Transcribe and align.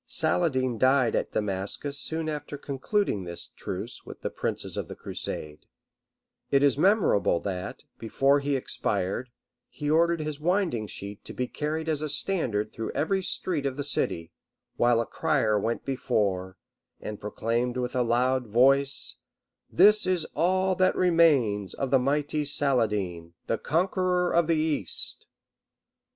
]Saladin 0.23 0.79
died 0.79 1.15
at 1.15 1.31
Damascus 1.33 1.99
soon 1.99 2.27
after 2.27 2.57
concluding 2.57 3.23
this 3.23 3.49
truce 3.49 4.03
with 4.03 4.21
the 4.21 4.31
princes 4.31 4.75
of 4.75 4.87
the 4.87 4.95
crusade; 4.95 5.67
it 6.49 6.63
is 6.63 6.75
memorable 6.75 7.39
that, 7.41 7.83
before 7.99 8.39
he 8.39 8.55
expired, 8.55 9.29
he 9.69 9.91
ordered 9.91 10.19
his 10.19 10.39
winding 10.39 10.87
sheet 10.87 11.23
to 11.23 11.33
be 11.33 11.45
carried 11.47 11.87
as 11.87 12.01
a 12.01 12.09
standard 12.09 12.73
through 12.73 12.89
every 12.93 13.21
street 13.21 13.63
of 13.67 13.77
the 13.77 13.83
city; 13.83 14.31
while 14.75 14.99
a 14.99 15.05
crier 15.05 15.59
went 15.59 15.85
before, 15.85 16.57
and 16.99 17.21
proclaimed 17.21 17.77
with 17.77 17.95
a 17.95 18.01
loud 18.01 18.47
voice, 18.47 19.17
"This 19.71 20.07
is 20.07 20.25
all 20.33 20.73
that 20.77 20.95
remains 20.95 21.75
to 21.75 21.85
the 21.85 21.99
mighty 21.99 22.43
Saladin, 22.43 23.35
the 23.45 23.59
conqueror 23.59 24.33
of 24.33 24.47
the 24.47 24.55
East." 24.57 25.27